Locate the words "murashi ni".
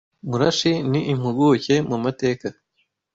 0.29-1.01